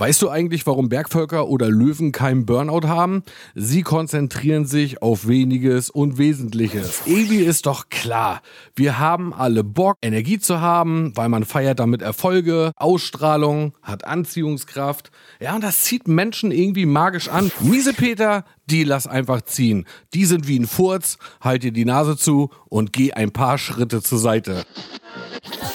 Weißt 0.00 0.22
du 0.22 0.30
eigentlich, 0.30 0.66
warum 0.66 0.88
Bergvölker 0.88 1.46
oder 1.48 1.68
Löwen 1.68 2.10
keinen 2.10 2.46
Burnout 2.46 2.88
haben? 2.88 3.22
Sie 3.54 3.82
konzentrieren 3.82 4.64
sich 4.64 5.02
auf 5.02 5.28
weniges 5.28 5.90
und 5.90 6.16
Wesentliches. 6.16 7.02
Irgendwie 7.04 7.40
ist 7.40 7.66
doch 7.66 7.90
klar, 7.90 8.40
wir 8.74 8.98
haben 8.98 9.34
alle 9.34 9.62
Bock, 9.62 9.98
Energie 10.00 10.38
zu 10.38 10.62
haben, 10.62 11.14
weil 11.16 11.28
man 11.28 11.44
feiert 11.44 11.80
damit 11.80 12.00
Erfolge, 12.00 12.72
Ausstrahlung, 12.76 13.74
hat 13.82 14.06
Anziehungskraft. 14.06 15.10
Ja, 15.38 15.54
und 15.54 15.62
das 15.62 15.82
zieht 15.82 16.08
Menschen 16.08 16.50
irgendwie 16.50 16.86
magisch 16.86 17.28
an. 17.28 17.52
Miese 17.60 17.92
Peter, 17.92 18.46
die 18.70 18.84
lass 18.84 19.06
einfach 19.06 19.42
ziehen. 19.42 19.84
Die 20.14 20.24
sind 20.24 20.48
wie 20.48 20.58
ein 20.58 20.66
Furz, 20.66 21.18
halt 21.42 21.62
dir 21.62 21.72
die 21.72 21.84
Nase 21.84 22.16
zu 22.16 22.48
und 22.70 22.94
geh 22.94 23.12
ein 23.12 23.32
paar 23.32 23.58
Schritte 23.58 24.00
zur 24.00 24.18
Seite. 24.18 24.64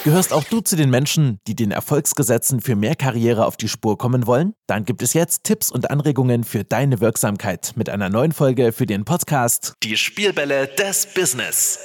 Gehörst 0.06 0.32
auch 0.32 0.44
du 0.44 0.60
zu 0.60 0.76
den 0.76 0.88
Menschen, 0.88 1.40
die 1.48 1.56
den 1.56 1.72
Erfolgsgesetzen 1.72 2.60
für 2.60 2.76
mehr 2.76 2.94
Karriere 2.94 3.44
auf 3.44 3.56
die 3.56 3.66
Spur 3.66 3.98
kommen 3.98 4.28
wollen? 4.28 4.54
Dann 4.68 4.84
gibt 4.84 5.02
es 5.02 5.14
jetzt 5.14 5.42
Tipps 5.42 5.68
und 5.68 5.90
Anregungen 5.90 6.44
für 6.44 6.62
deine 6.62 7.00
Wirksamkeit 7.00 7.72
mit 7.74 7.88
einer 7.88 8.08
neuen 8.08 8.30
Folge 8.30 8.70
für 8.70 8.86
den 8.86 9.04
Podcast 9.04 9.74
Die 9.82 9.96
Spielbälle 9.96 10.68
des 10.68 11.12
Business. 11.12 11.80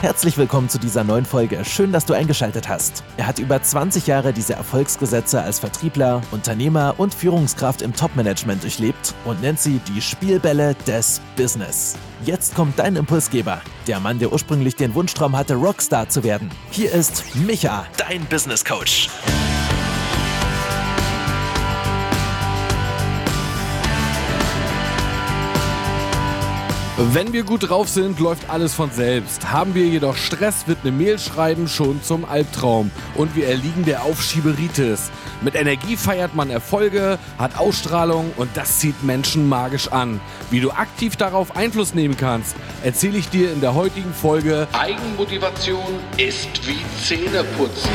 Herzlich 0.00 0.38
willkommen 0.38 0.68
zu 0.68 0.78
dieser 0.78 1.02
neuen 1.02 1.24
Folge. 1.24 1.64
Schön, 1.64 1.90
dass 1.90 2.06
du 2.06 2.14
eingeschaltet 2.14 2.68
hast. 2.68 3.02
Er 3.16 3.26
hat 3.26 3.40
über 3.40 3.60
20 3.60 4.06
Jahre 4.06 4.32
diese 4.32 4.52
Erfolgsgesetze 4.52 5.42
als 5.42 5.58
Vertriebler, 5.58 6.22
Unternehmer 6.30 6.94
und 6.98 7.12
Führungskraft 7.12 7.82
im 7.82 7.92
Topmanagement 7.92 8.62
durchlebt 8.62 9.12
und 9.24 9.42
nennt 9.42 9.58
sie 9.58 9.80
die 9.92 10.00
Spielbälle 10.00 10.76
des 10.86 11.20
Business. 11.34 11.96
Jetzt 12.24 12.54
kommt 12.54 12.78
dein 12.78 12.94
Impulsgeber, 12.94 13.60
der 13.88 13.98
Mann, 13.98 14.20
der 14.20 14.32
ursprünglich 14.32 14.76
den 14.76 14.94
Wunschtraum 14.94 15.36
hatte, 15.36 15.56
Rockstar 15.56 16.08
zu 16.08 16.22
werden. 16.22 16.48
Hier 16.70 16.92
ist 16.92 17.24
Micha, 17.34 17.84
Dein 17.96 18.24
Business 18.26 18.64
Coach. 18.64 19.08
Wenn 27.00 27.32
wir 27.32 27.44
gut 27.44 27.68
drauf 27.68 27.88
sind, 27.88 28.18
läuft 28.18 28.50
alles 28.50 28.74
von 28.74 28.90
selbst. 28.90 29.52
Haben 29.52 29.76
wir 29.76 29.86
jedoch 29.86 30.16
Stress, 30.16 30.66
wird 30.66 30.78
eine 30.82 30.90
Mail 30.90 31.20
schreiben 31.20 31.68
schon 31.68 32.02
zum 32.02 32.24
Albtraum. 32.24 32.90
Und 33.14 33.36
wir 33.36 33.46
erliegen 33.46 33.84
der 33.84 34.02
Aufschieberitis. 34.02 35.12
Mit 35.40 35.54
Energie 35.54 35.96
feiert 35.96 36.34
man 36.34 36.50
Erfolge, 36.50 37.20
hat 37.38 37.56
Ausstrahlung 37.56 38.32
und 38.36 38.50
das 38.54 38.80
zieht 38.80 39.04
Menschen 39.04 39.48
magisch 39.48 39.92
an. 39.92 40.20
Wie 40.50 40.58
du 40.58 40.72
aktiv 40.72 41.14
darauf 41.14 41.54
Einfluss 41.54 41.94
nehmen 41.94 42.16
kannst, 42.16 42.56
erzähle 42.82 43.18
ich 43.18 43.28
dir 43.28 43.52
in 43.52 43.60
der 43.60 43.74
heutigen 43.74 44.12
Folge 44.12 44.66
Eigenmotivation 44.72 46.00
ist 46.16 46.66
wie 46.66 46.84
Zähneputzen. 47.00 47.90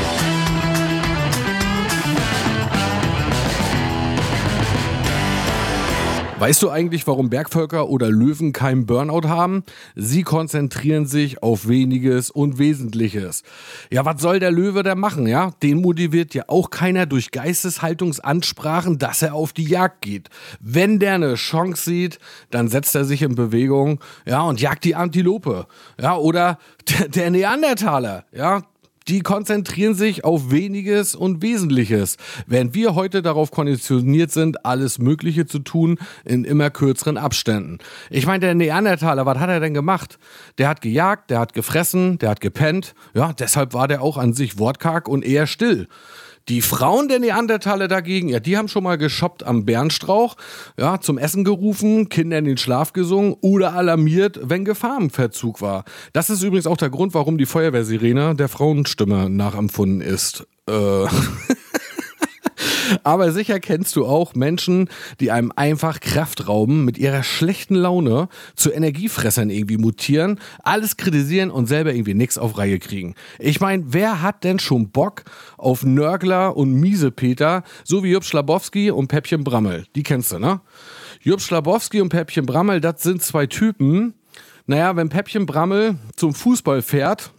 Weißt 6.44 6.62
du 6.62 6.70
eigentlich, 6.70 7.08
warum 7.08 7.30
Bergvölker 7.30 7.88
oder 7.88 8.10
Löwen 8.10 8.52
keinen 8.52 8.86
Burnout 8.86 9.30
haben? 9.30 9.64
Sie 9.96 10.24
konzentrieren 10.24 11.06
sich 11.06 11.42
auf 11.42 11.70
weniges 11.70 12.30
und 12.30 12.60
Wesentliches. 12.60 13.44
Ja, 13.90 14.04
was 14.04 14.22
soll 14.22 14.40
der 14.42 14.52
Löwe 14.52 14.84
da 14.84 14.94
machen, 14.96 15.26
ja? 15.26 15.52
Den 15.64 15.80
motiviert 15.80 16.34
ja 16.34 16.44
auch 16.48 16.70
keiner 16.70 17.06
durch 17.06 17.32
Geisteshaltungsansprachen, 17.32 18.98
dass 18.98 19.22
er 19.22 19.36
auf 19.36 19.54
die 19.54 19.64
Jagd 19.64 20.02
geht. 20.02 20.30
Wenn 20.60 21.00
der 21.00 21.14
eine 21.14 21.36
Chance 21.36 21.82
sieht, 21.82 22.20
dann 22.52 22.68
setzt 22.68 22.94
er 22.94 23.06
sich 23.06 23.22
in 23.22 23.36
Bewegung, 23.36 24.02
ja, 24.26 24.42
und 24.42 24.60
jagt 24.60 24.84
die 24.84 24.96
Antilope. 24.96 25.66
Ja, 25.98 26.18
oder 26.18 26.58
der, 26.90 27.08
der 27.08 27.32
Neandertaler, 27.32 28.26
ja, 28.34 28.64
die 29.08 29.22
konzentrieren 29.22 29.96
sich 29.96 30.24
auf 30.24 30.52
weniges 30.52 31.16
und 31.16 31.42
Wesentliches, 31.42 32.18
während 32.48 32.74
wir 32.74 32.96
heute 32.96 33.22
darauf 33.22 33.52
konditioniert 33.52 34.32
sind, 34.32 34.66
alles 34.66 35.00
Mögliche 35.00 35.46
zu 35.46 35.60
tun 35.60 35.98
in 36.26 36.44
immer 36.44 36.70
kürzeren 36.70 37.18
Abständen. 37.18 37.80
Ich 38.10 38.26
meine, 38.26 38.40
der 38.40 38.56
Neandertaler, 38.56 39.26
was 39.26 39.38
hat 39.40 39.50
er 39.50 39.60
denn 39.60 39.74
gemacht? 39.74 40.18
Der 40.58 40.70
hat 40.70 40.82
gejagt, 40.82 41.30
der 41.30 41.40
hat 41.40 41.54
gefressen, 41.54 42.18
der 42.18 42.30
hat 42.30 42.42
gepennt. 42.42 42.96
Ja, 43.14 43.34
deshalb 43.34 43.74
war 43.74 43.88
der 43.88 44.02
auch 44.02 44.18
an 44.18 44.34
sich 44.34 44.58
wortkarg 44.60 45.08
und 45.08 45.26
eher 45.26 45.48
still. 45.48 45.88
Die 46.50 46.62
Frauen 46.62 47.08
der 47.08 47.20
Neandertaler 47.20 47.88
dagegen, 47.88 48.28
ja, 48.28 48.40
die 48.40 48.58
haben 48.58 48.68
schon 48.68 48.84
mal 48.84 48.98
geshoppt 48.98 49.44
am 49.44 49.64
Bärenstrauch, 49.64 50.36
ja, 50.78 51.00
zum 51.00 51.18
Essen 51.18 51.44
gerufen, 51.44 52.10
Kinder 52.10 52.38
in 52.38 52.46
den 52.46 52.58
Schlaf 52.58 52.92
gesungen 52.92 53.36
oder 53.40 53.74
alarmiert, 53.74 54.40
wenn 54.44 54.66
Gefahr 54.66 54.98
im 55.00 55.10
Verzug 55.10 55.62
war. 55.62 55.86
Das 56.12 56.30
ist 56.30 56.44
übrigens 56.44 56.68
auch 56.68 56.78
der 56.78 56.90
Grund, 56.90 57.14
warum 57.14 57.38
die 57.38 57.46
Feuerwehrsirene 57.46 58.36
der 58.36 58.50
Frauenstimme 58.50 59.30
nachempfunden 59.30 60.02
ist. 60.02 60.46
Äh. 60.68 61.06
Aber 63.04 63.32
sicher 63.32 63.60
kennst 63.60 63.96
du 63.96 64.06
auch 64.06 64.36
Menschen, 64.36 64.90
die 65.20 65.32
einem 65.32 65.52
einfach 65.56 66.00
Kraft 66.00 66.48
rauben, 66.48 66.86
mit 66.86 66.98
ihrer 66.98 67.24
schlechten 67.24 67.76
Laune 67.76 68.30
zu 68.56 68.72
Energiefressern 68.72 69.50
irgendwie 69.50 69.78
mutieren, 69.78 70.40
alles 70.64 70.98
kritisieren 70.98 71.52
und 71.52 71.68
selber 71.68 71.94
irgendwie 71.94 72.14
nichts 72.14 72.38
auf 72.38 72.58
Reihe 72.58 72.80
kriegen. 72.80 73.16
Ich 73.40 73.60
meine, 73.60 73.86
wer 73.88 74.22
hat 74.22 74.44
denn 74.44 74.60
schon 74.60 74.90
Bock 74.90 75.24
auf 75.58 75.84
Nörgler 75.84 76.56
und 76.56 76.74
Miesepeter, 76.74 77.64
so 77.84 78.04
wie 78.04 78.12
Jupp 78.12 78.26
Schlabowski 78.26 78.92
und 78.92 79.08
Päppchen 79.08 79.44
Brammel? 79.44 79.86
Die 79.96 80.04
kennst 80.04 80.32
du, 80.32 80.40
ne? 80.40 80.62
Jupp 81.22 81.42
Schlabowski 81.42 82.02
und 82.02 82.10
Päppchen 82.10 82.46
Brammel, 82.46 82.82
das 82.82 83.02
sind 83.02 83.22
zwei 83.22 83.48
Typen. 83.48 84.14
Naja, 84.66 84.96
wenn 84.96 85.10
Päppchen 85.10 85.46
Brammel 85.46 85.96
zum 86.16 86.34
Fußball 86.34 86.82
fährt, 86.82 87.32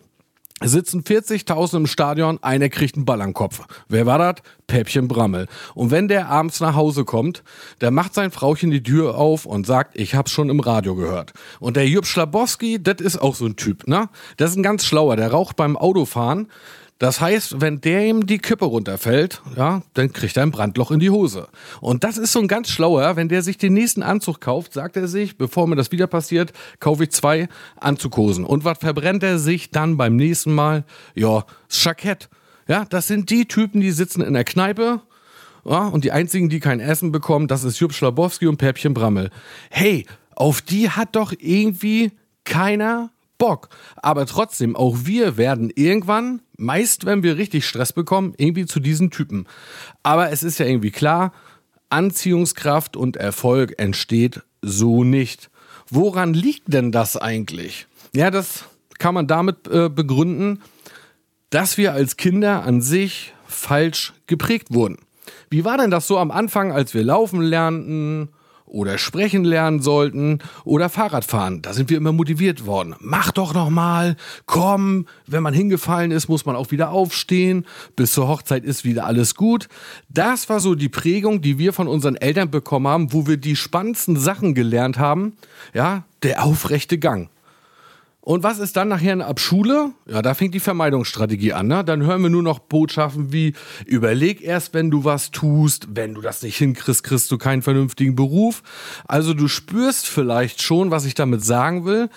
sitzen 0.63 1.03
40.000 1.03 1.77
im 1.77 1.87
Stadion, 1.87 2.39
einer 2.43 2.69
kriegt 2.69 2.97
einen 2.97 3.05
Ball 3.05 3.21
am 3.23 3.35
Kopf. 3.35 3.63
Wer 3.89 4.07
war 4.07 4.19
das? 4.19 4.37
Päppchen 4.67 5.09
Brammel. 5.09 5.47
Und 5.75 5.91
wenn 5.91 6.09
der 6.09 6.29
abends 6.29 6.61
nach 6.61 6.75
Hause 6.75 7.05
kommt, 7.05 7.43
der 7.81 7.91
macht 7.91 8.15
sein 8.15 8.31
Frauchen 8.31 8.71
die 8.71 8.83
Tür 8.83 9.17
auf 9.17 9.47
und 9.47 9.67
sagt, 9.67 9.99
ich 9.99 10.15
hab's 10.15 10.31
schon 10.31 10.49
im 10.49 10.61
Radio 10.61 10.95
gehört. 10.95 11.33
Und 11.61 11.77
der 11.77 11.89
Jupp 11.89 12.07
Schlabowski, 12.07 12.83
das 12.83 13.01
ist 13.01 13.21
auch 13.21 13.35
so 13.35 13.47
ein 13.47 13.57
Typ, 13.57 13.87
ne? 13.89 14.09
Das 14.37 14.51
ist 14.51 14.57
ein 14.57 14.63
ganz 14.63 14.85
schlauer, 14.87 15.17
der 15.17 15.31
raucht 15.31 15.57
beim 15.57 15.77
Autofahren. 15.77 16.49
Das 17.05 17.21
heißt, 17.21 17.61
wenn 17.61 17.83
der 17.83 18.07
ihm 18.07 18.25
die 18.25 18.39
Kippe 18.39 18.65
runterfällt, 18.65 19.43
ja, 19.59 19.83
dann 19.93 20.11
kriegt 20.15 20.39
er 20.39 20.43
ein 20.43 20.51
Brandloch 20.51 20.91
in 20.91 21.01
die 21.01 21.11
Hose. 21.11 21.49
Und 21.83 22.03
das 22.03 22.17
ist 22.17 22.33
so 22.33 22.41
ein 22.41 22.49
ganz 22.49 22.71
schlauer, 22.71 23.15
wenn 23.17 23.29
der 23.29 23.43
sich 23.43 23.59
den 23.59 23.75
nächsten 23.75 24.03
Anzug 24.03 24.41
kauft, 24.41 24.73
sagt 24.73 24.97
er 24.97 25.07
sich, 25.07 25.37
bevor 25.37 25.67
mir 25.67 25.77
das 25.77 25.93
wieder 25.93 26.07
passiert, 26.07 26.55
kaufe 26.81 27.05
ich 27.05 27.11
zwei 27.11 27.49
Anzughosen. 27.77 28.47
Und 28.47 28.65
was 28.65 28.79
verbrennt 28.79 29.23
er 29.23 29.39
sich 29.39 29.71
dann 29.71 29.99
beim 29.99 30.17
nächsten 30.17 30.55
Mal? 30.55 30.87
Ja, 31.15 31.45
das 31.69 31.85
Jackett. 31.85 32.31
Ja, 32.69 32.87
das 32.87 33.07
sind 33.07 33.29
die 33.29 33.45
Typen, 33.45 33.83
die 33.83 33.91
sitzen 33.91 34.23
in 34.23 34.33
der 34.33 34.45
Kneipe, 34.45 35.03
ja, 35.67 35.89
und 35.89 36.05
die 36.05 36.13
einzigen, 36.13 36.49
die 36.49 36.59
kein 36.59 36.81
Essen 36.81 37.13
bekommen, 37.13 37.49
das 37.49 37.65
ist 37.65 37.81
Jupp 37.81 37.93
Schlabowski 37.93 38.47
und 38.47 38.57
Päppchen 38.57 38.95
Brammel. 38.95 39.29
Hey, 39.69 40.07
auf 40.35 40.63
die 40.63 40.89
hat 40.89 41.17
doch 41.17 41.35
irgendwie 41.39 42.13
keiner 42.45 43.11
Bock. 43.45 43.69
Aber 43.97 44.25
trotzdem, 44.25 44.75
auch 44.75 45.01
wir 45.05 45.37
werden 45.37 45.71
irgendwann, 45.75 46.41
meist 46.57 47.05
wenn 47.05 47.23
wir 47.23 47.37
richtig 47.37 47.67
Stress 47.67 47.93
bekommen, 47.93 48.33
irgendwie 48.39 48.65
zu 48.65 48.81
diesen 48.81 49.11
Typen. 49.11 49.47
Aber 50.03 50.31
es 50.31 50.43
ist 50.43 50.59
ja 50.59 50.65
irgendwie 50.65 50.91
klar, 50.91 51.35
Anziehungskraft 51.91 52.97
und 52.97 53.19
Erfolg 53.19 53.75
entsteht 53.77 54.41
so 54.63 55.05
nicht. 55.05 55.51
Woran 55.91 56.33
liegt 56.33 56.73
denn 56.73 56.91
das 56.91 57.19
eigentlich? 57.19 57.87
Ja, 58.15 58.31
das 58.31 58.65
kann 58.99 59.13
man 59.13 59.27
damit 59.27 59.69
äh, 59.69 59.91
begründen, 59.91 60.63
dass 61.51 61.77
wir 61.77 61.93
als 61.93 62.17
Kinder 62.17 62.63
an 62.63 62.81
sich 62.81 63.35
falsch 63.47 64.15
geprägt 64.27 64.69
wurden. 64.71 64.97
Wie 65.51 65.67
war 65.67 65.77
denn 65.77 65.91
das 65.91 66.07
so 66.07 66.17
am 66.17 66.31
Anfang, 66.31 66.73
als 66.73 66.95
wir 66.95 67.05
laufen 67.05 67.43
lernten 67.43 68.31
oder 68.67 68.99
sprechen 68.99 69.45
lernen 69.45 69.81
sollten 69.81 70.39
oder 70.65 70.89
Fahrrad 70.89 71.25
fahren. 71.25 71.63
Da 71.63 71.73
sind 71.73 71.91
wir 71.91 71.97
immer 71.97 72.13
motiviert 72.13 72.67
worden. 72.67 72.95
Mach 73.01 73.31
doch 73.31 73.55
noch 73.55 73.71
mal, 73.71 74.17
komm, 74.47 75.07
wenn 75.27 75.43
man 75.43 75.55
hingefallen 75.55 76.11
ist, 76.11 76.29
muss 76.29 76.47
man 76.47 76.57
auch 76.57 76.71
wieder 76.71 76.91
aufstehen. 76.91 77.67
Bis 77.97 78.13
zur 78.13 78.29
Hochzeit 78.29 78.65
ist 78.65 78.85
wieder 78.85 79.07
alles 79.07 79.35
gut. 79.35 79.69
Das 80.09 80.49
war 80.49 80.61
so 80.61 80.75
die 80.75 80.89
Prägung, 80.89 81.41
die 81.41 81.59
wir 81.59 81.73
von 81.73 81.89
unseren 81.89 82.17
Eltern 82.17 82.51
bekommen 82.51 82.89
haben, 82.89 83.13
wo 83.13 83.27
wir 83.27 83.37
die 83.37 83.57
spannendsten 83.57 84.17
Sachen 84.17 84.55
gelernt 84.55 84.99
haben. 84.99 85.37
Ja, 85.73 86.05
der 86.23 86.45
aufrechte 86.45 86.99
Gang. 86.99 87.29
Und 88.25 88.43
was 88.43 88.59
ist 88.59 88.75
dann 88.79 88.89
nachher 88.89 89.21
ab 89.27 89.39
Schule? 89.39 89.91
Ja, 90.07 90.23
da 90.23 90.33
fängt 90.33 90.55
die 90.55 90.61
Vermeidungsstrategie 90.61 91.53
an. 91.53 91.67
Ne? 91.67 91.85
Dann 91.85 92.05
hören 92.05 92.23
wir 92.23 92.31
nur 92.31 92.43
noch 92.43 92.59
Botschaften 92.59 93.35
wie, 93.35 93.53
überleg 93.85 94.41
erst, 94.41 94.73
wenn 94.73 94.91
du 94.91 95.05
was 95.05 95.31
tust. 95.31 95.89
Wenn 95.91 96.15
du 96.15 96.23
das 96.23 96.43
nicht 96.43 96.57
hinkriegst, 96.57 97.05
kriegst 97.05 97.31
du 97.31 97.37
keinen 97.37 97.61
vernünftigen 97.61 98.17
Beruf. 98.17 98.63
Also 99.07 99.35
du 99.35 99.47
spürst 99.47 100.07
vielleicht 100.07 100.63
schon, 100.63 100.91
was 100.91 101.05
ich 101.05 101.13
damit 101.13 101.45
sagen 101.45 101.85
will. 101.85 102.09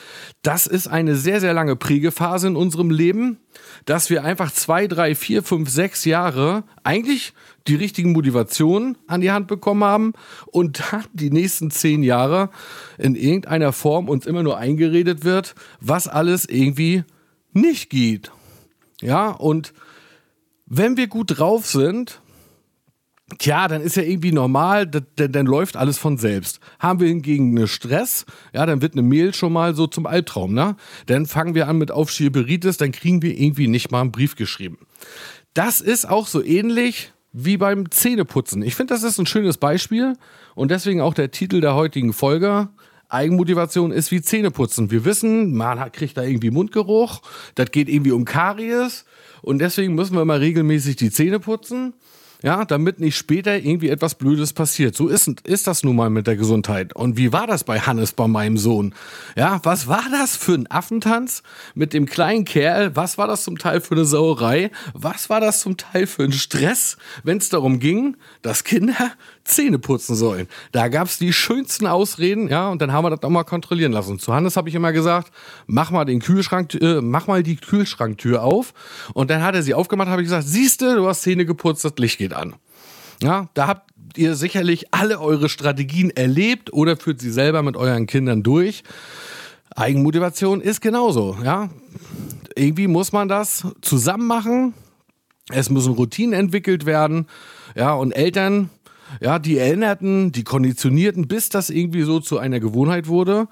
Das 0.44 0.65
ist 0.65 0.88
eine 0.88 1.18
sehr, 1.18 1.42
sehr 1.42 1.54
lange 1.54 1.75
Prägephase 1.75 2.48
in 2.48 2.56
unserem 2.56 2.89
Leben, 2.89 3.39
dass 3.83 4.10
wir 4.10 4.24
einfach 4.24 4.53
zwei, 4.53 4.88
drei, 4.88 5.13
vier, 5.13 5.44
fünf, 5.44 5.69
sechs 5.69 6.06
Jahre 6.06 6.63
eigentlich 6.86 7.33
die 7.68 7.75
richtigen 7.75 8.12
Motivationen 8.14 8.98
an 9.08 9.22
die 9.22 9.31
Hand 9.31 9.48
bekommen 9.48 9.84
haben 9.84 10.14
und 10.48 10.92
dann 10.92 11.06
die 11.14 11.30
nächsten 11.30 11.72
zehn 11.72 12.04
Jahre 12.04 12.50
in 12.98 13.16
irgendeiner 13.16 13.74
Form 13.74 14.10
uns 14.10 14.25
immer 14.25 14.44
nur 14.44 14.58
eingeredet 14.58 15.24
wird, 15.24 15.56
was 15.80 16.08
alles 16.08 16.46
irgendwie 16.46 17.04
nicht 17.54 17.90
geht. 17.90 18.31
Ja, 19.02 19.30
und 19.30 19.74
Wenn 20.69 20.98
wir 20.98 21.08
gut 21.08 21.40
drauf 21.40 21.66
sind, 21.66 22.22
Tja, 23.40 23.68
dann 23.68 23.81
ist 23.81 23.98
ja 23.98 24.04
irgendwie 24.04 24.31
normal, 24.31 24.88
dann, 24.88 25.06
dann 25.18 25.46
läuft 25.46 25.75
alles 25.75 25.98
von 25.98 26.18
selbst. 26.18 26.62
Haben 26.80 27.02
wir 27.02 27.10
hingegen 27.10 27.58
eine 27.58 27.68
Stress, 27.68 28.25
ja, 28.54 28.66
dann 28.66 28.81
wird 28.81 28.94
eine 28.94 29.02
Mail 29.02 29.34
schon 29.34 29.52
mal 29.52 29.75
so 29.75 29.86
zum 29.86 30.06
Albtraum, 30.06 30.54
ne? 30.54 30.78
Dann 31.08 31.25
fangen 31.25 31.54
wir 31.54 31.68
an 31.68 31.78
mit 31.78 31.92
Aufschieberitis, 31.92 32.78
dann 32.78 32.94
kriegen 32.94 33.22
wir 33.22 33.38
irgendwie 33.38 33.68
nicht 33.68 33.92
mal 33.92 34.00
einen 34.00 34.13
Brief 34.13 34.38
geschrieben. 34.38 34.78
Das 35.54 35.81
ist 35.81 36.08
auch 36.08 36.25
so 36.25 36.42
ähnlich 36.42 37.12
wie 37.33 37.57
beim 37.57 37.91
Zähneputzen. 37.91 38.62
Ich 38.62 38.75
finde, 38.75 38.94
das 38.94 39.03
ist 39.03 39.19
ein 39.19 39.25
schönes 39.25 39.57
Beispiel 39.57 40.13
und 40.56 40.71
deswegen 40.71 41.01
auch 41.01 41.13
der 41.13 41.31
Titel 41.31 41.62
der 41.62 41.75
heutigen 41.75 42.13
Folge. 42.13 42.69
Eigenmotivation 43.09 43.91
ist 43.91 44.12
wie 44.12 44.21
Zähneputzen. 44.21 44.91
Wir 44.91 45.06
wissen, 45.06 45.56
man 45.56 45.91
kriegt 45.91 46.18
da 46.18 46.24
irgendwie 46.24 46.51
Mundgeruch, 46.51 47.21
das 47.56 47.71
geht 47.71 47.88
irgendwie 47.88 48.12
um 48.12 48.25
Karies 48.25 49.06
und 49.41 49.59
deswegen 49.59 49.95
müssen 49.95 50.15
wir 50.15 50.25
mal 50.25 50.39
regelmäßig 50.39 50.97
die 50.97 51.12
Zähne 51.12 51.39
putzen 51.39 51.94
ja, 52.44 52.66
damit 52.66 53.00
nicht 53.00 53.18
später 53.18 53.57
irgendwie 53.57 53.89
etwas 53.89 54.16
Blödes 54.16 54.54
passiert. 54.54 54.95
So 54.95 55.07
ist, 55.07 55.28
ist 55.44 55.68
das 55.68 55.84
nun 55.84 55.95
mal 55.95 56.10
mit 56.10 56.28
der 56.28 56.36
Gesundheit. 56.36 56.94
Und 56.95 57.18
wie 57.18 57.34
war 57.34 57.48
das 57.48 57.63
bei 57.63 57.80
Hannes, 57.80 58.12
bei 58.12 58.28
meinem 58.28 58.57
Sohn? 58.57 58.94
Ja, 59.36 59.60
was 59.63 59.88
war 59.88 60.04
das 60.12 60.36
für 60.36 60.54
ein 60.54 60.69
Affentanz 60.69 61.42
mit 61.74 61.94
dem 61.94 62.06
kleinen 62.06 62.45
Kerl? 62.45 62.95
Was 62.95 63.18
war 63.18 63.28
das 63.28 63.44
zum 63.44 63.57
Teil 63.57 63.81
für 63.81 63.95
eine 63.95 64.06
Sauerei? 64.06 64.72
Was 64.94 65.30
war 65.30 65.42
das 65.42 65.62
zum 65.62 65.78
Teil 65.78 66.06
für 66.06 66.24
ein 66.24 66.31
Stress, 66.31 66.98
wenn 67.24 67.38
es 67.38 67.50
darum 67.50 67.80
ging, 67.80 68.18
dass 68.42 68.63
Kinder 68.63 69.12
Zähne 69.48 69.80
putzen 69.80 70.16
sollen? 70.16 70.48
Da 70.72 70.88
gab's 70.90 71.18
die 71.18 71.34
schönsten 71.34 71.88
Ausreden, 71.88 72.50
ja, 72.50 72.70
und 72.70 72.82
dann 72.84 72.92
haben 72.92 73.06
wir 73.06 73.10
das 73.10 73.22
nochmal 73.24 73.46
kontrollieren 73.46 73.92
lassen. 73.92 74.20
Zu 74.20 74.34
Hannes 74.34 74.58
habe 74.58 74.70
ich 74.70 74.76
immer 74.76 74.94
gesagt, 74.94 75.32
mach 75.66 75.90
mal 75.90 76.06
den 76.06 76.20
Kühlschrank, 76.20 76.76
äh, 76.76 77.02
mach 77.02 77.26
mal 77.26 77.42
die 77.42 77.56
Kühlschranktür 77.56 78.44
auf. 78.44 78.76
Und 79.14 79.32
dann 79.32 79.42
hat 79.42 79.56
er 79.56 79.64
sie 79.64 79.74
aufgemacht, 79.74 80.10
habe 80.10 80.22
ich 80.22 80.28
gesagt, 80.28 80.48
siehste, 80.48 80.96
du 80.96 81.08
hast 81.08 81.24
Zähne 81.24 81.46
geputzt, 81.46 81.84
das 81.84 81.94
Licht 81.98 82.20
geht 82.20 82.28
geht 82.28 82.38
an. 82.38 82.56
Ja, 83.22 83.50
da 83.54 83.68
habt 83.68 83.90
ihr 84.16 84.36
sicherlich 84.36 84.94
alle 84.94 85.20
eure 85.20 85.50
Strategien 85.50 86.12
erlebt 86.12 86.74
oder 86.74 86.98
führt 86.98 87.22
sie 87.22 87.32
selber 87.32 87.64
mit 87.64 87.78
euren 87.78 88.06
Kindern 88.06 88.44
durch. 88.44 88.84
Eigenmotivation 89.76 90.62
ist 90.62 90.82
genauso, 90.82 91.38
ja. 91.44 91.70
Irgendwie 92.56 92.88
muss 92.88 93.12
man 93.12 93.28
das 93.28 93.66
zusammen 93.82 94.28
machen. 94.28 94.74
Es 95.50 95.70
müssen 95.70 95.94
Routinen 95.94 96.34
entwickelt 96.34 96.86
werden. 96.86 97.28
Ja, 97.76 97.94
und 97.94 98.12
Eltern, 98.12 98.70
ja, 99.21 99.39
die 99.39 99.57
erinnerten, 99.57 100.31
die 100.31 100.44
konditionierten, 100.44 101.27
bis 101.27 101.50
das 101.50 101.69
irgendwie 101.69 102.04
so 102.04 102.19
zu 102.19 102.38
einer 102.38 102.59
Gewohnheit 102.59 103.07
wurde 103.07 103.48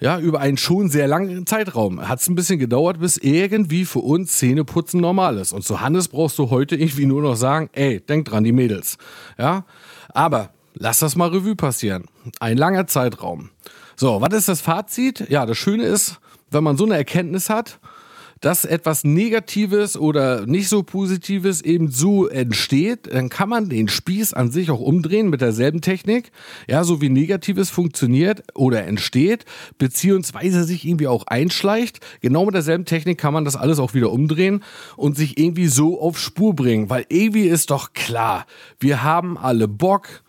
ja, 0.00 0.18
über 0.18 0.40
einen 0.40 0.56
schon 0.56 0.88
sehr 0.90 1.08
langen 1.08 1.46
Zeitraum. 1.46 2.08
Hat 2.08 2.20
es 2.20 2.28
ein 2.28 2.34
bisschen 2.34 2.58
gedauert, 2.58 3.00
bis 3.00 3.16
irgendwie 3.16 3.84
für 3.84 3.98
uns 3.98 4.32
Zähneputzen 4.38 5.00
normal 5.00 5.38
ist. 5.38 5.52
Und 5.52 5.64
zu 5.64 5.80
Hannes 5.80 6.08
brauchst 6.08 6.38
du 6.38 6.50
heute 6.50 6.76
irgendwie 6.76 7.06
nur 7.06 7.22
noch 7.22 7.34
sagen, 7.34 7.68
ey, 7.72 8.00
denk 8.00 8.26
dran, 8.26 8.44
die 8.44 8.52
Mädels. 8.52 8.96
Ja, 9.38 9.64
aber 10.10 10.50
lass 10.74 11.00
das 11.00 11.16
mal 11.16 11.28
Revue 11.28 11.56
passieren. 11.56 12.04
Ein 12.38 12.56
langer 12.56 12.86
Zeitraum. 12.86 13.50
So, 13.96 14.20
was 14.20 14.32
ist 14.34 14.48
das 14.48 14.60
Fazit? 14.60 15.28
Ja, 15.28 15.46
das 15.46 15.58
Schöne 15.58 15.84
ist, 15.84 16.20
wenn 16.50 16.62
man 16.62 16.76
so 16.76 16.84
eine 16.84 16.94
Erkenntnis 16.94 17.50
hat, 17.50 17.80
dass 18.40 18.64
etwas 18.64 19.04
Negatives 19.04 19.96
oder 19.96 20.46
nicht 20.46 20.68
so 20.68 20.82
Positives 20.82 21.60
eben 21.60 21.90
so 21.90 22.28
entsteht, 22.28 23.12
dann 23.12 23.28
kann 23.28 23.48
man 23.48 23.68
den 23.68 23.88
Spieß 23.88 24.34
an 24.34 24.50
sich 24.50 24.70
auch 24.70 24.80
umdrehen 24.80 25.30
mit 25.30 25.40
derselben 25.40 25.80
Technik. 25.80 26.30
Ja, 26.68 26.84
so 26.84 27.00
wie 27.00 27.08
Negatives 27.08 27.70
funktioniert 27.70 28.42
oder 28.54 28.84
entsteht, 28.84 29.44
beziehungsweise 29.78 30.64
sich 30.64 30.86
irgendwie 30.86 31.08
auch 31.08 31.26
einschleicht. 31.26 32.00
Genau 32.20 32.44
mit 32.44 32.54
derselben 32.54 32.84
Technik 32.84 33.18
kann 33.18 33.34
man 33.34 33.44
das 33.44 33.56
alles 33.56 33.78
auch 33.78 33.94
wieder 33.94 34.12
umdrehen 34.12 34.62
und 34.96 35.16
sich 35.16 35.38
irgendwie 35.38 35.68
so 35.68 36.00
auf 36.00 36.18
Spur 36.18 36.54
bringen, 36.54 36.90
weil 36.90 37.06
irgendwie 37.08 37.46
ist 37.46 37.70
doch 37.70 37.92
klar, 37.92 38.46
wir 38.78 39.02
haben 39.02 39.36
alle 39.36 39.68
Bock, 39.68 40.22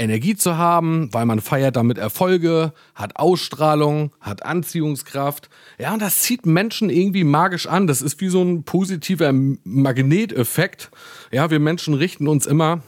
Energie 0.00 0.34
zu 0.34 0.56
haben, 0.56 1.12
weil 1.12 1.26
man 1.26 1.40
feiert 1.40 1.76
damit 1.76 1.98
Erfolge, 1.98 2.72
hat 2.94 3.16
Ausstrahlung, 3.16 4.12
hat 4.20 4.44
Anziehungskraft. 4.44 5.50
Ja, 5.78 5.92
und 5.92 6.02
das 6.02 6.22
zieht 6.22 6.46
Menschen 6.46 6.90
irgendwie 6.90 7.24
magisch 7.24 7.66
an. 7.66 7.86
Das 7.86 8.02
ist 8.02 8.20
wie 8.20 8.28
so 8.28 8.42
ein 8.42 8.64
positiver 8.64 9.32
Magneteffekt. 9.32 10.90
Ja, 11.30 11.50
wir 11.50 11.60
Menschen 11.60 11.94
richten 11.94 12.26
uns 12.26 12.46
immer 12.46 12.82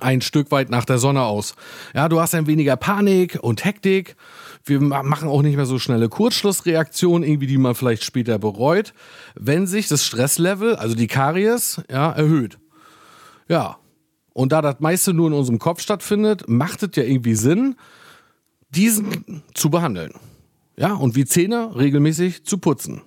ein 0.00 0.20
Stück 0.20 0.50
weit 0.50 0.70
nach 0.70 0.84
der 0.84 0.98
Sonne 0.98 1.22
aus. 1.22 1.54
Ja, 1.94 2.08
du 2.08 2.20
hast 2.20 2.34
ein 2.34 2.46
weniger 2.46 2.76
Panik 2.76 3.38
und 3.40 3.64
Hektik. 3.64 4.16
Wir 4.64 4.80
machen 4.80 5.28
auch 5.28 5.42
nicht 5.42 5.56
mehr 5.56 5.66
so 5.66 5.78
schnelle 5.78 6.08
Kurzschlussreaktionen, 6.08 7.26
irgendwie, 7.26 7.46
die 7.46 7.58
man 7.58 7.74
vielleicht 7.74 8.04
später 8.04 8.38
bereut, 8.38 8.92
wenn 9.34 9.66
sich 9.66 9.88
das 9.88 10.04
Stresslevel, 10.04 10.76
also 10.76 10.94
die 10.94 11.06
Karies, 11.06 11.80
ja, 11.90 12.10
erhöht. 12.10 12.58
Ja, 13.48 13.78
und 14.36 14.52
da 14.52 14.60
das 14.60 14.80
meiste 14.80 15.14
nur 15.14 15.28
in 15.28 15.32
unserem 15.32 15.58
Kopf 15.58 15.80
stattfindet, 15.80 16.46
macht 16.46 16.82
es 16.82 16.90
ja 16.94 17.04
irgendwie 17.04 17.34
Sinn, 17.34 17.74
diesen 18.68 19.42
zu 19.54 19.70
behandeln. 19.70 20.12
Ja, 20.76 20.92
und 20.92 21.16
wie 21.16 21.24
Zähne 21.24 21.74
regelmäßig 21.74 22.44
zu 22.44 22.58
putzen. 22.58 23.00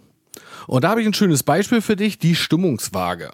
Und 0.66 0.84
da 0.84 0.90
habe 0.90 1.02
ich 1.02 1.08
ein 1.08 1.14
schönes 1.14 1.44
Beispiel 1.44 1.82
für 1.82 1.96
dich, 1.96 2.18
die 2.18 2.34
Stimmungswaage. 2.34 3.30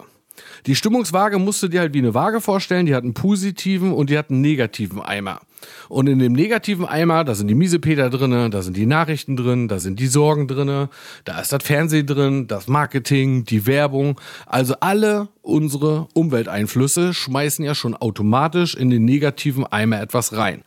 Die 0.66 0.74
Stimmungswaage 0.74 1.38
musst 1.38 1.62
du 1.62 1.68
dir 1.68 1.80
halt 1.80 1.94
wie 1.94 1.98
eine 1.98 2.14
Waage 2.14 2.40
vorstellen, 2.40 2.86
die 2.86 2.94
hat 2.94 3.04
einen 3.04 3.14
positiven 3.14 3.92
und 3.92 4.10
die 4.10 4.18
hat 4.18 4.30
einen 4.30 4.40
negativen 4.40 5.00
Eimer. 5.00 5.40
Und 5.88 6.08
in 6.08 6.18
dem 6.18 6.32
negativen 6.32 6.84
Eimer, 6.84 7.24
da 7.24 7.34
sind 7.34 7.48
die 7.48 7.54
Miesepeter 7.54 8.10
drin, 8.10 8.50
da 8.50 8.62
sind 8.62 8.76
die 8.76 8.86
Nachrichten 8.86 9.36
drin, 9.36 9.68
da 9.68 9.78
sind 9.78 9.98
die 10.00 10.06
Sorgen 10.06 10.48
drin, 10.48 10.88
da 11.24 11.40
ist 11.40 11.52
das 11.52 11.62
Fernsehen 11.62 12.06
drin, 12.06 12.46
das 12.46 12.68
Marketing, 12.68 13.44
die 13.44 13.66
Werbung. 13.66 14.20
Also 14.46 14.74
alle 14.80 15.28
unsere 15.42 16.08
Umwelteinflüsse 16.14 17.14
schmeißen 17.14 17.64
ja 17.64 17.74
schon 17.74 17.94
automatisch 17.94 18.74
in 18.74 18.90
den 18.90 19.04
negativen 19.04 19.66
Eimer 19.66 20.00
etwas 20.00 20.36
rein. 20.36 20.62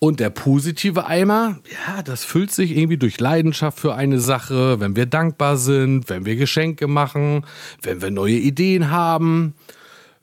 Und 0.00 0.20
der 0.20 0.30
positive 0.30 1.06
Eimer, 1.06 1.58
ja, 1.86 2.02
das 2.02 2.24
füllt 2.24 2.52
sich 2.52 2.76
irgendwie 2.76 2.98
durch 2.98 3.18
Leidenschaft 3.18 3.80
für 3.80 3.94
eine 3.94 4.20
Sache, 4.20 4.78
wenn 4.78 4.94
wir 4.94 5.06
dankbar 5.06 5.56
sind, 5.56 6.08
wenn 6.08 6.24
wir 6.24 6.36
Geschenke 6.36 6.86
machen, 6.86 7.44
wenn 7.82 8.00
wir 8.00 8.12
neue 8.12 8.36
Ideen 8.36 8.90
haben 8.90 9.54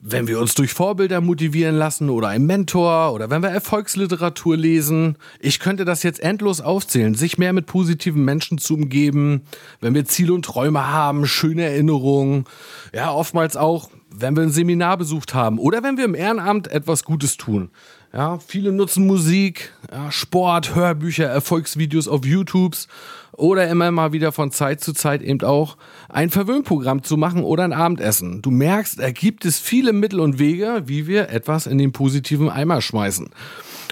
wenn 0.07 0.27
wir 0.27 0.39
uns 0.39 0.53
durch 0.53 0.71
Vorbilder 0.71 1.19
motivieren 1.19 1.75
lassen 1.75 2.11
oder 2.11 2.27
einen 2.27 2.45
Mentor 2.45 3.11
oder 3.11 3.31
wenn 3.31 3.41
wir 3.41 3.49
Erfolgsliteratur 3.49 4.55
lesen. 4.55 5.17
Ich 5.39 5.59
könnte 5.59 5.83
das 5.83 6.03
jetzt 6.03 6.19
endlos 6.19 6.61
aufzählen, 6.61 7.15
sich 7.15 7.39
mehr 7.39 7.53
mit 7.53 7.65
positiven 7.65 8.23
Menschen 8.23 8.59
zu 8.59 8.75
umgeben, 8.75 9.41
wenn 9.81 9.95
wir 9.95 10.05
Ziele 10.05 10.33
und 10.33 10.45
Träume 10.45 10.87
haben, 10.87 11.25
schöne 11.25 11.63
Erinnerungen. 11.63 12.45
Ja, 12.93 13.11
oftmals 13.11 13.57
auch, 13.57 13.89
wenn 14.11 14.35
wir 14.35 14.43
ein 14.43 14.51
Seminar 14.51 14.97
besucht 14.97 15.33
haben 15.33 15.57
oder 15.57 15.81
wenn 15.81 15.97
wir 15.97 16.05
im 16.05 16.15
Ehrenamt 16.15 16.67
etwas 16.67 17.03
Gutes 17.03 17.37
tun. 17.37 17.71
Ja, 18.15 18.39
viele 18.39 18.71
nutzen 18.71 19.05
Musik, 19.05 19.73
ja, 19.91 20.09
Sport, 20.09 20.73
Hörbücher, 20.73 21.25
Erfolgsvideos 21.25 22.07
auf 22.07 22.25
YouTubes 22.25 22.87
oder 23.33 23.67
immer 23.67 23.91
mal 23.91 24.13
wieder 24.13 24.31
von 24.31 24.51
Zeit 24.51 24.79
zu 24.79 24.93
Zeit 24.93 25.21
eben 25.21 25.41
auch 25.41 25.75
ein 26.07 26.29
Verwöhnprogramm 26.29 27.03
zu 27.03 27.17
machen 27.17 27.43
oder 27.43 27.65
ein 27.65 27.73
Abendessen. 27.73 28.41
Du 28.41 28.51
merkst, 28.51 28.99
da 28.99 29.11
gibt 29.11 29.43
es 29.43 29.59
viele 29.59 29.91
Mittel 29.91 30.21
und 30.21 30.39
Wege, 30.39 30.83
wie 30.85 31.07
wir 31.07 31.27
etwas 31.27 31.67
in 31.67 31.77
den 31.77 31.91
positiven 31.91 32.49
Eimer 32.49 32.81
schmeißen. 32.81 33.31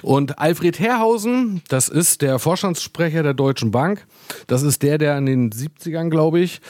Und 0.04 0.40
Alfred 0.40 0.80
Herrhausen, 0.80 1.62
das 1.68 1.90
ist 1.90 2.22
der 2.22 2.40
Vorstandssprecher 2.40 3.24
der 3.24 3.34
Deutschen 3.34 3.72
Bank, 3.72 4.08
das 4.48 4.64
ist 4.64 4.84
der, 4.84 5.00
der 5.00 5.18
in 5.18 5.26
den 5.26 5.52
70ern, 5.52 6.10
glaube 6.10 6.40
ich, 6.40 6.62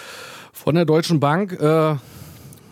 von 0.53 0.73
der 0.73 0.85
Deutschen 0.85 1.19
Bank 1.19 1.51
äh, 1.61 1.97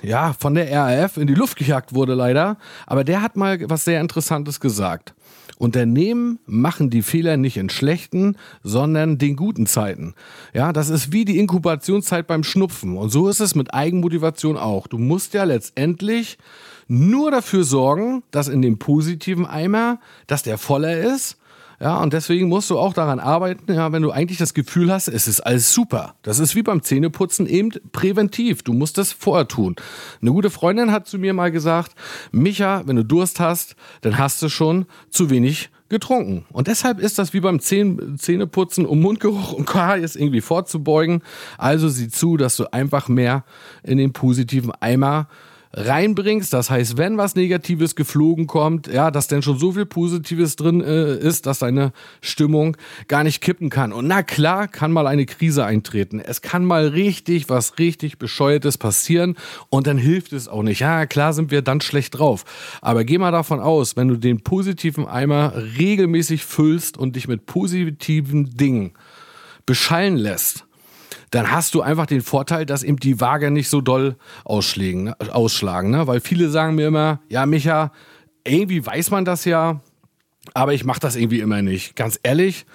ja, 0.01 0.34
von 0.34 0.53
der 0.55 0.72
RAF 0.72 1.17
in 1.17 1.27
die 1.27 1.34
Luft 1.34 1.58
gejagt 1.58 1.93
wurde 1.93 2.13
leider. 2.13 2.58
Aber 2.88 3.03
der 3.03 3.22
hat 3.22 3.36
mal 3.36 3.60
was 3.70 3.86
sehr 3.86 4.01
Interessantes 4.01 4.60
gesagt. 4.60 5.13
Unternehmen 5.58 6.39
machen 6.48 6.89
die 6.89 7.03
Fehler 7.03 7.38
nicht 7.38 7.55
in 7.58 7.70
schlechten, 7.70 8.36
sondern 8.63 9.20
den 9.20 9.36
guten 9.36 9.67
Zeiten. 9.67 10.15
Ja, 10.53 10.74
das 10.74 10.89
ist 10.89 11.12
wie 11.12 11.24
die 11.24 11.38
Inkubationszeit 11.38 12.25
beim 12.25 12.43
Schnupfen. 12.43 12.98
Und 12.98 13.10
so 13.10 13.29
ist 13.29 13.41
es 13.41 13.53
mit 13.53 13.72
Eigenmotivation 13.72 14.58
auch. 14.58 14.88
Du 14.88 14.98
musst 14.98 15.36
ja 15.36 15.43
letztendlich 15.43 16.39
nur 16.88 17.29
dafür 17.29 17.63
sorgen, 17.63 18.24
dass 18.31 18.48
in 18.48 18.63
dem 18.63 18.79
positiven 18.79 19.46
Eimer, 19.46 20.00
dass 20.25 20.41
der 20.41 20.58
voller 20.58 20.98
ist 20.98 21.38
ja, 21.82 21.98
und 22.00 22.14
deswegen 22.14 22.48
musst 22.48 22.70
du 22.70 22.78
auch 22.78 22.94
daran 22.94 23.20
arbeiten, 23.20 23.74
ja, 23.74 23.92
wenn 23.92 24.04
du 24.04 24.12
eigentlich 24.12 24.38
das 24.38 24.54
Gefühl 24.54 24.94
hast, 24.94 25.08
es 25.08 25.28
ist 25.28 25.42
alles 25.42 25.74
super. 25.74 26.14
Das 26.22 26.38
ist 26.38 26.56
wie 26.56 26.62
beim 26.62 26.84
Zähneputzen 26.84 27.48
eben 27.48 27.72
präventiv. 27.92 28.62
Du 28.62 28.74
musst 28.74 29.00
das 29.00 29.12
vorher 29.12 29.48
tun. 29.48 29.76
Eine 30.22 30.32
gute 30.32 30.52
Freundin 30.52 30.92
hat 30.92 31.08
zu 31.08 31.18
mir 31.18 31.34
mal 31.34 31.52
gesagt, 31.52 31.96
Micha, 32.32 32.84
wenn 32.86 32.98
du 32.98 33.04
Durst 33.04 33.40
hast, 33.40 33.76
dann 34.02 34.20
hast 34.20 34.44
du 34.44 34.50
schon 34.50 34.86
zu 35.10 35.32
wenig 35.32 35.72
getrunken. 35.90 36.46
Und 36.52 36.68
deshalb 36.68 37.00
ist 37.00 37.18
das 37.18 37.34
wie 37.34 37.40
beim 37.40 37.60
Zähneputzen, 37.60 38.86
um 38.86 39.02
Mundgeruch 39.02 39.52
und 39.54 39.66
Karies 39.66 40.16
irgendwie 40.16 40.42
vorzubeugen. 40.42 41.24
Also 41.58 41.90
sieh 41.90 42.10
zu, 42.10 42.38
dass 42.38 42.58
du 42.58 42.72
einfach 42.72 43.08
mehr 43.08 43.44
in 43.82 43.98
den 43.98 44.14
positiven 44.14 44.72
Eimer 44.80 45.28
reinbringst. 45.74 46.51
Das 46.54 46.70
heißt, 46.70 46.98
wenn 46.98 47.18
was 47.18 47.36
Negatives 47.36 47.96
geflogen 47.96 48.48
kommt, 48.48 48.88
ja, 48.88 49.12
dass 49.12 49.28
denn 49.28 49.42
schon 49.42 49.58
so 49.58 49.72
viel 49.72 49.86
Positives 49.86 50.56
drin 50.56 50.82
äh, 50.82 51.16
ist, 51.16 51.46
dass 51.46 51.60
deine 51.60 51.94
Stimmung 52.22 52.78
gar 53.08 53.24
nicht 53.24 53.42
kippen 53.42 53.70
kann. 53.70 53.94
Und 53.94 54.08
na 54.08 54.24
klar, 54.24 54.68
kann 54.68 54.92
mal 54.92 55.08
eine 55.08 55.25
Krise 55.25 55.66
eintreten. 55.66 56.20
Es 56.20 56.42
kann 56.42 56.66
mal 56.66 56.88
richtig 56.88 57.50
was 57.50 57.80
richtig 57.80 58.18
bescheuertes 58.18 58.78
passieren 58.78 59.36
und 59.70 59.88
dann 59.88 59.98
hilft 59.98 60.34
es 60.34 60.48
auch 60.48 60.63
nicht. 60.63 60.80
Ja, 60.80 61.06
klar 61.06 61.34
sind 61.34 61.51
wir 61.51 61.62
dann 61.62 61.82
schlecht 61.82 62.18
drauf. 62.20 62.44
Aber 62.82 63.04
geh 63.04 63.18
mal 63.18 63.32
davon 63.32 63.60
aus, 63.60 63.96
wenn 63.96 64.08
du 64.08 64.18
den 64.18 64.42
positiven 64.42 65.08
Eimer 65.08 65.54
regelmäßig 65.78 66.44
füllst 66.44 66.98
und 66.98 67.16
dich 67.16 67.28
mit 67.28 67.46
positiven 67.46 68.58
Dingen 68.58 68.94
beschallen 69.66 70.18
lässt, 70.18 70.66
dann 71.32 71.52
hast 71.52 71.74
du 71.74 71.82
einfach 71.82 72.06
den 72.06 72.22
Vorteil, 72.22 72.66
dass 72.66 72.84
eben 72.84 72.98
die 72.98 73.20
Waage 73.20 73.52
nicht 73.52 73.70
so 73.70 73.82
doll 73.82 74.16
ausschlagen. 74.44 75.14
Ausschlagen 75.32 75.90
ne? 75.90 76.06
Weil 76.06 76.20
viele 76.20 76.50
sagen 76.50 76.76
mir 76.76 76.88
immer, 76.88 77.22
ja, 77.30 77.46
Micha, 77.46 77.92
irgendwie 78.44 78.86
weiß 78.86 79.12
man 79.12 79.26
das 79.26 79.46
ja, 79.46 79.82
aber 80.54 80.74
ich 80.74 80.84
mache 80.84 81.00
das 81.00 81.16
irgendwie 81.16 81.40
immer 81.40 81.62
nicht. 81.62 81.96
Ganz 81.96 82.20
ehrlich, 82.22 82.66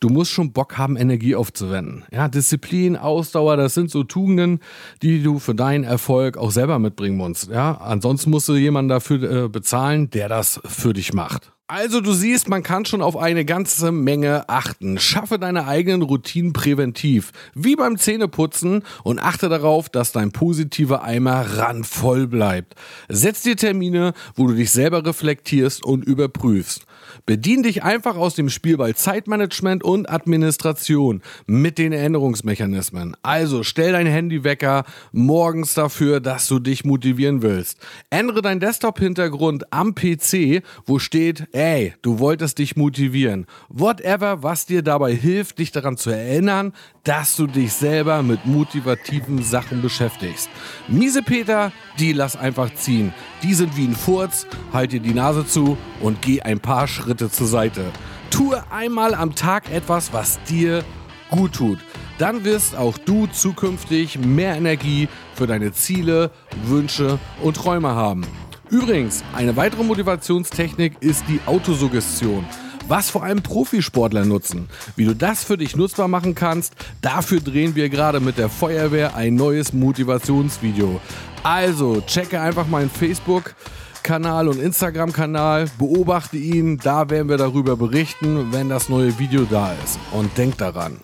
du 0.00 0.08
musst 0.08 0.30
schon 0.30 0.52
Bock 0.52 0.78
haben, 0.78 0.96
Energie 0.96 1.34
aufzuwenden. 1.34 2.04
Ja, 2.10 2.28
Disziplin, 2.28 2.96
Ausdauer, 2.96 3.56
das 3.56 3.74
sind 3.74 3.90
so 3.90 4.04
Tugenden, 4.04 4.60
die 5.02 5.22
du 5.22 5.38
für 5.38 5.54
deinen 5.54 5.84
Erfolg 5.84 6.38
auch 6.38 6.50
selber 6.50 6.78
mitbringen 6.78 7.16
musst. 7.16 7.48
Ja, 7.48 7.74
ansonsten 7.74 8.30
musst 8.30 8.48
du 8.48 8.54
jemanden 8.54 8.88
dafür 8.88 9.44
äh, 9.44 9.48
bezahlen, 9.48 10.08
der 10.10 10.28
das 10.28 10.60
für 10.64 10.94
dich 10.94 11.12
macht. 11.12 11.52
Also 11.70 12.00
du 12.00 12.14
siehst, 12.14 12.48
man 12.48 12.62
kann 12.62 12.86
schon 12.86 13.02
auf 13.02 13.14
eine 13.14 13.44
ganze 13.44 13.92
Menge 13.92 14.48
achten. 14.48 14.98
Schaffe 14.98 15.38
deine 15.38 15.66
eigenen 15.66 16.00
Routinen 16.00 16.54
präventiv, 16.54 17.30
wie 17.54 17.76
beim 17.76 17.98
Zähneputzen 17.98 18.84
und 19.04 19.18
achte 19.18 19.50
darauf, 19.50 19.90
dass 19.90 20.12
dein 20.12 20.32
positiver 20.32 21.02
Eimer 21.02 21.58
randvoll 21.58 22.26
bleibt. 22.26 22.74
Setz 23.10 23.42
dir 23.42 23.54
Termine, 23.54 24.14
wo 24.34 24.46
du 24.46 24.54
dich 24.54 24.70
selber 24.70 25.04
reflektierst 25.04 25.84
und 25.84 26.06
überprüfst. 26.06 26.86
Bedien 27.26 27.62
dich 27.62 27.82
einfach 27.82 28.16
aus 28.16 28.34
dem 28.34 28.48
Spielball 28.48 28.94
Zeitmanagement 28.94 29.84
und 29.84 30.08
Administration 30.08 31.20
mit 31.46 31.76
den 31.76 31.92
Änderungsmechanismen. 31.92 33.14
Also 33.22 33.62
stell 33.62 33.92
dein 33.92 34.06
Handywecker 34.06 34.84
morgens 35.12 35.74
dafür, 35.74 36.20
dass 36.20 36.46
du 36.48 36.58
dich 36.60 36.86
motivieren 36.86 37.42
willst. 37.42 37.78
Ändere 38.08 38.40
dein 38.40 38.60
Desktop-Hintergrund 38.60 39.70
am 39.70 39.94
PC, 39.94 40.62
wo 40.86 40.98
steht 40.98 41.46
Ey, 41.58 41.94
du 42.02 42.20
wolltest 42.20 42.58
dich 42.58 42.76
motivieren. 42.76 43.44
Whatever, 43.68 44.44
was 44.44 44.66
dir 44.66 44.82
dabei 44.82 45.12
hilft, 45.12 45.58
dich 45.58 45.72
daran 45.72 45.96
zu 45.96 46.10
erinnern, 46.10 46.72
dass 47.02 47.34
du 47.34 47.48
dich 47.48 47.72
selber 47.72 48.22
mit 48.22 48.46
motivativen 48.46 49.42
Sachen 49.42 49.82
beschäftigst. 49.82 50.48
Miese 50.86 51.20
Peter, 51.20 51.72
die 51.98 52.12
lass 52.12 52.36
einfach 52.36 52.72
ziehen. 52.76 53.12
Die 53.42 53.54
sind 53.54 53.76
wie 53.76 53.88
ein 53.88 53.96
Furz, 53.96 54.46
halt 54.72 54.92
dir 54.92 55.00
die 55.00 55.14
Nase 55.14 55.48
zu 55.48 55.76
und 56.00 56.22
geh 56.22 56.40
ein 56.42 56.60
paar 56.60 56.86
Schritte 56.86 57.28
zur 57.28 57.48
Seite. 57.48 57.86
Tue 58.30 58.62
einmal 58.70 59.12
am 59.12 59.34
Tag 59.34 59.68
etwas, 59.72 60.12
was 60.12 60.40
dir 60.44 60.84
gut 61.28 61.54
tut. 61.54 61.80
Dann 62.18 62.44
wirst 62.44 62.76
auch 62.76 62.98
du 62.98 63.26
zukünftig 63.26 64.16
mehr 64.16 64.54
Energie 64.54 65.08
für 65.34 65.48
deine 65.48 65.72
Ziele, 65.72 66.30
Wünsche 66.66 67.18
und 67.42 67.56
Träume 67.56 67.88
haben. 67.88 68.24
Übrigens, 68.70 69.24
eine 69.34 69.56
weitere 69.56 69.82
Motivationstechnik 69.82 70.96
ist 71.00 71.24
die 71.26 71.40
Autosuggestion. 71.46 72.44
Was 72.86 73.10
vor 73.10 73.22
allem 73.22 73.42
Profisportler 73.42 74.24
nutzen. 74.24 74.68
Wie 74.96 75.04
du 75.04 75.14
das 75.14 75.44
für 75.44 75.56
dich 75.56 75.76
nutzbar 75.76 76.08
machen 76.08 76.34
kannst, 76.34 76.74
dafür 77.00 77.40
drehen 77.40 77.74
wir 77.74 77.88
gerade 77.88 78.20
mit 78.20 78.38
der 78.38 78.48
Feuerwehr 78.48 79.14
ein 79.14 79.34
neues 79.34 79.72
Motivationsvideo. 79.72 81.00
Also, 81.42 82.02
checke 82.02 82.40
einfach 82.40 82.66
meinen 82.66 82.90
Facebook. 82.90 83.54
Kanal 84.02 84.48
und 84.48 84.60
Instagram-Kanal, 84.60 85.66
beobachte 85.78 86.38
ihn, 86.38 86.78
da 86.78 87.10
werden 87.10 87.28
wir 87.28 87.36
darüber 87.36 87.76
berichten, 87.76 88.52
wenn 88.52 88.70
das 88.70 88.88
neue 88.88 89.18
Video 89.18 89.44
da 89.44 89.72
ist. 89.84 89.98
Und 90.12 90.36
denk 90.38 90.56
daran, 90.56 90.98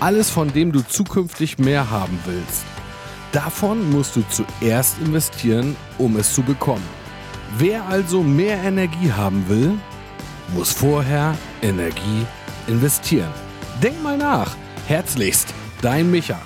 alles 0.00 0.30
von 0.30 0.52
dem 0.52 0.72
du 0.72 0.80
zukünftig 0.80 1.58
mehr 1.58 1.90
haben 1.90 2.18
willst, 2.24 2.64
Davon 3.36 3.90
musst 3.90 4.16
du 4.16 4.22
zuerst 4.30 4.98
investieren, 4.98 5.76
um 5.98 6.16
es 6.16 6.32
zu 6.32 6.42
bekommen. 6.42 6.88
Wer 7.58 7.84
also 7.84 8.22
mehr 8.22 8.56
Energie 8.64 9.12
haben 9.12 9.46
will, 9.46 9.74
muss 10.54 10.72
vorher 10.72 11.36
Energie 11.60 12.24
investieren. 12.66 13.28
Denk 13.82 14.02
mal 14.02 14.16
nach. 14.16 14.56
Herzlichst, 14.86 15.52
dein 15.82 16.10
Micha. 16.10 16.40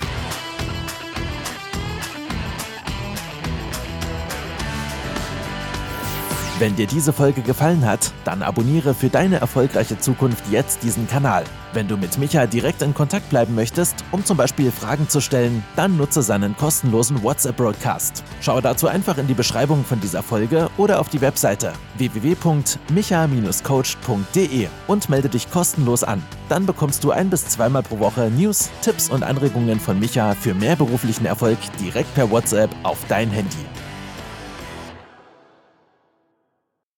Wenn 6.61 6.76
dir 6.76 6.87
diese 6.87 7.12
Folge 7.14 7.40
gefallen 7.40 7.87
hat, 7.87 8.12
dann 8.25 8.43
abonniere 8.43 8.93
für 8.93 9.09
deine 9.09 9.40
erfolgreiche 9.40 9.99
Zukunft 9.99 10.45
jetzt 10.50 10.83
diesen 10.83 11.09
Kanal. 11.09 11.45
Wenn 11.73 11.88
du 11.88 11.97
mit 11.97 12.19
Micha 12.19 12.45
direkt 12.45 12.83
in 12.83 12.93
Kontakt 12.93 13.31
bleiben 13.31 13.55
möchtest, 13.55 14.05
um 14.12 14.23
zum 14.26 14.37
Beispiel 14.37 14.71
Fragen 14.71 15.09
zu 15.09 15.23
stellen, 15.23 15.64
dann 15.75 15.97
nutze 15.97 16.21
seinen 16.21 16.55
kostenlosen 16.59 17.23
WhatsApp-Broadcast. 17.23 18.23
Schau 18.43 18.61
dazu 18.61 18.88
einfach 18.88 19.17
in 19.17 19.26
die 19.26 19.33
Beschreibung 19.33 19.87
von 19.87 20.00
dieser 20.00 20.23
Folge 20.23 20.69
oder 20.76 21.00
auf 21.00 21.09
die 21.09 21.23
Webseite 21.23 21.73
www.micha-coach.de 21.97 24.69
und 24.87 25.09
melde 25.09 25.31
dich 25.31 25.50
kostenlos 25.50 26.05
an. 26.05 26.23
Dann 26.50 26.67
bekommst 26.67 27.02
du 27.05 27.11
ein 27.11 27.31
bis 27.31 27.49
zweimal 27.49 27.85
pro 27.85 28.00
Woche 28.00 28.31
News, 28.31 28.69
Tipps 28.83 29.09
und 29.09 29.23
Anregungen 29.23 29.81
von 29.81 29.99
Micha 29.99 30.35
für 30.35 30.52
mehr 30.52 30.76
beruflichen 30.76 31.25
Erfolg 31.25 31.57
direkt 31.81 32.14
per 32.14 32.31
WhatsApp 32.31 32.69
auf 32.83 32.99
dein 33.09 33.31
Handy. 33.31 33.64